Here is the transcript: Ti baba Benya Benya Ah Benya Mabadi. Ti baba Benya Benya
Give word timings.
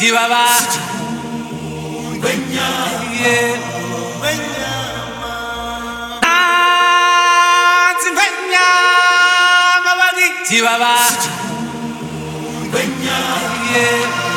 Ti 0.00 0.08
baba 0.16 0.44
Benya 2.24 2.70
Benya 4.22 4.72
Ah 6.24 7.92
Benya 8.16 8.68
Mabadi. 9.84 10.26
Ti 10.48 10.58
baba 10.64 10.96
Benya 12.72 13.20
Benya 13.68 14.29